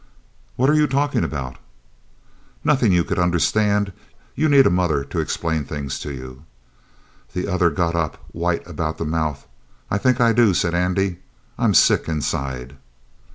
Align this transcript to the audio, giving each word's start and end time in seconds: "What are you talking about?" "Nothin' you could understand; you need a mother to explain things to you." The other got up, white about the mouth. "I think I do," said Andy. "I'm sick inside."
"What 0.55 0.67
are 0.67 0.73
you 0.73 0.87
talking 0.87 1.23
about?" 1.23 1.57
"Nothin' 2.63 2.91
you 2.91 3.03
could 3.03 3.19
understand; 3.19 3.93
you 4.33 4.49
need 4.49 4.65
a 4.65 4.71
mother 4.71 5.03
to 5.03 5.19
explain 5.19 5.63
things 5.63 5.99
to 5.99 6.11
you." 6.11 6.43
The 7.33 7.47
other 7.47 7.69
got 7.69 7.93
up, 7.93 8.17
white 8.31 8.65
about 8.67 8.97
the 8.97 9.05
mouth. 9.05 9.45
"I 9.91 9.99
think 9.99 10.19
I 10.19 10.33
do," 10.33 10.55
said 10.55 10.73
Andy. 10.73 11.19
"I'm 11.59 11.75
sick 11.75 12.07
inside." 12.09 12.77